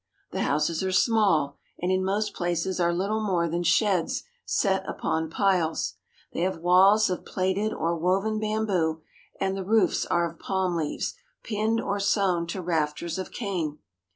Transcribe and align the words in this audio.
The 0.31 0.41
houses 0.41 0.81
are 0.83 0.91
small, 0.91 1.57
and 1.79 1.91
in 1.91 2.03
most 2.03 2.33
places 2.33 2.79
are 2.79 2.91
little 2.91 3.23
more 3.23 3.47
than 3.47 3.61
sheds 3.61 4.23
set 4.43 4.83
upon 4.89 5.29
piles. 5.29 5.93
They 6.33 6.39
have 6.39 6.57
walls 6.57 7.07
of 7.11 7.23
plaited 7.23 7.71
or 7.71 7.95
woven 7.95 8.39
bamboo, 8.39 9.03
and 9.39 9.55
the 9.55 9.63
roofs 9.63 10.07
are 10.07 10.27
Burmese 10.29 10.29
Houses. 10.29 10.37
of 10.37 10.43
palm 10.43 10.75
leaves 10.75 11.13
pinned 11.43 11.81
or 11.81 11.99
sewn 11.99 12.47
to 12.47 12.63
rafters 12.63 13.19
of 13.19 13.31
cane. 13.31 13.77